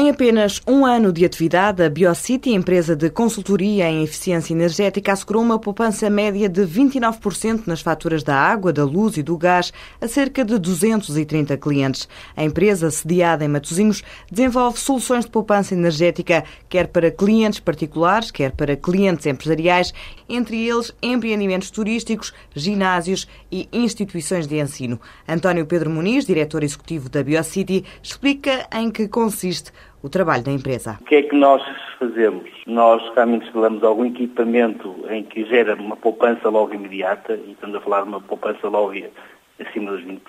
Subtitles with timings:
[0.00, 5.42] Em apenas um ano de atividade, a BioCity, empresa de consultoria em eficiência energética, assegurou
[5.42, 10.08] uma poupança média de 29% nas faturas da água, da luz e do gás a
[10.08, 12.08] cerca de 230 clientes.
[12.34, 14.02] A empresa, sediada em Matosinhos,
[14.32, 19.92] desenvolve soluções de poupança energética, quer para clientes particulares, quer para clientes empresariais,
[20.26, 24.98] entre eles empreendimentos turísticos, ginásios e instituições de ensino.
[25.28, 29.70] António Pedro Muniz, diretor executivo da BioCity, explica em que consiste
[30.02, 30.98] o trabalho da empresa.
[31.00, 31.62] O que é que nós
[31.98, 32.48] fazemos?
[32.66, 37.80] Nós realmente instalamos algum equipamento em que gera uma poupança logo imediata, e estamos a
[37.80, 38.92] falar de uma poupança logo
[39.60, 40.20] acima dos 20%,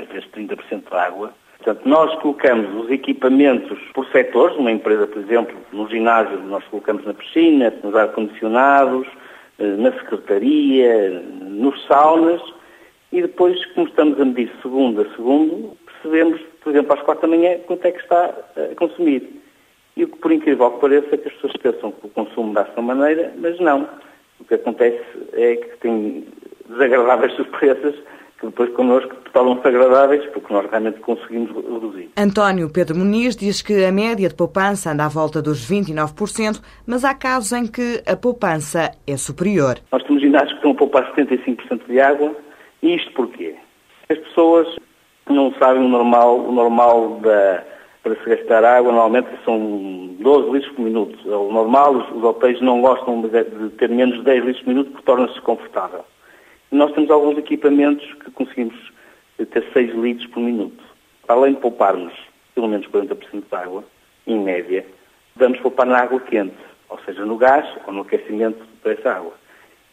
[0.00, 1.32] às vezes 30% de água.
[1.58, 7.04] Portanto, nós colocamos os equipamentos por setores, numa empresa, por exemplo, no ginásio, nós colocamos
[7.04, 9.06] na piscina, nos ar-condicionados,
[9.58, 12.40] eh, na secretaria, nos saunas,
[13.12, 17.36] e depois, como estamos a medir segundo a segundo, percebemos por exemplo, às quatro da
[17.36, 19.40] manhã, quanto é que está a consumir.
[19.96, 22.52] E o que, por incrível que pareça, é que as pessoas pensam que o consumo
[22.52, 23.88] dá-se maneira, mas não.
[24.40, 25.00] O que acontece
[25.34, 26.26] é que tem
[26.68, 27.94] desagradáveis surpresas
[28.40, 32.10] que depois connosco tornam-se agradáveis porque nós realmente conseguimos reduzir.
[32.16, 37.04] António Pedro Muniz diz que a média de poupança anda à volta dos 29%, mas
[37.04, 39.78] há casos em que a poupança é superior.
[39.92, 42.34] Nós temos ginásios que estão a poupar 75% de água
[42.82, 43.54] e isto porquê?
[44.10, 44.66] As pessoas
[45.58, 47.64] sabem o normal, o normal da,
[48.02, 51.18] para se gastar água, normalmente são 12 litros por minuto.
[51.30, 54.62] É o normal, os, os hotéis não gostam de, de, ter menos de 10 litros
[54.62, 56.04] por minuto porque torna-se desconfortável.
[56.70, 58.76] E nós temos alguns equipamentos que conseguimos
[59.36, 60.82] ter 6 litros por minuto.
[61.28, 62.12] Além de pouparmos
[62.54, 63.84] pelo menos 40% de água,
[64.26, 64.84] em média,
[65.36, 66.56] vamos poupar na água quente,
[66.88, 69.34] ou seja, no gás ou no aquecimento dessa água.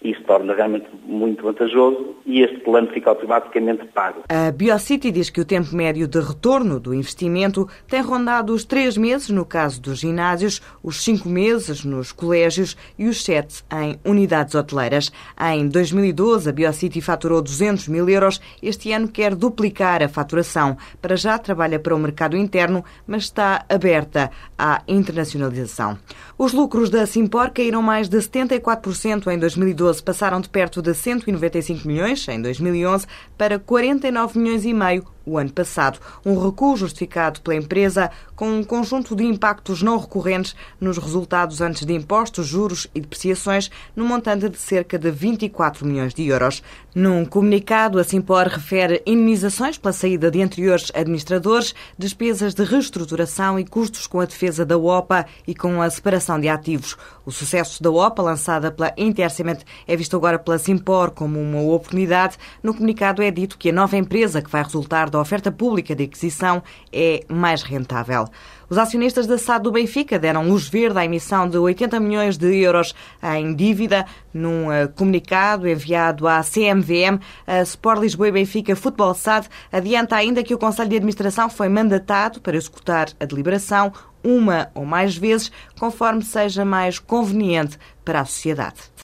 [0.04, 4.24] Isso torna realmente muito vantajoso e este plano fica automaticamente pago.
[4.28, 8.98] A BioCity diz que o tempo médio de retorno do investimento tem rondado os três
[8.98, 14.56] meses no caso dos ginásios, os cinco meses nos colégios e os sete em unidades
[14.56, 15.12] hoteleiras.
[15.40, 18.42] Em 2012, a BioCity faturou 200 mil euros.
[18.62, 20.78] Este ano quer duplicar a faturação.
[21.02, 25.98] Para já trabalha para o mercado interno, mas está aberta à internacionalização.
[26.38, 30.94] Os lucros da Simpor caíram mais de 74% em 2012 2012 passaram de perto de
[30.94, 33.06] 195 milhões em 2011
[33.38, 36.00] para 49 milhões e meio o ano passado.
[36.26, 41.86] Um recuo justificado pela empresa com um conjunto de impactos não recorrentes nos resultados antes
[41.86, 46.62] de impostos, juros e depreciações, no montante de cerca de 24 milhões de euros.
[46.94, 53.66] Num comunicado, a Simpor refere indenizações pela saída de anteriores administradores, despesas de reestruturação e
[53.66, 56.98] custos com a defesa da OPA e com a separação de ativos.
[57.26, 62.38] O sucesso da OPA, lançada pela Intercement, é visto agora pela Simpor como uma oportunidade.
[62.62, 66.04] No comunicado é dito que a nova empresa que vai resultar da oferta pública de
[66.04, 68.26] aquisição é mais rentável.
[68.70, 72.56] Os acionistas da SAD do Benfica deram luz verde à emissão de 80 milhões de
[72.56, 74.06] euros em dívida.
[74.34, 80.42] Num eh, comunicado enviado à CMVM, a Sport Lisboa e Benfica Futebol SAD adianta ainda
[80.42, 83.94] que o Conselho de Administração foi mandatado para executar a deliberação
[84.24, 88.94] uma ou mais vezes, conforme seja mais conveniente para a sociedade.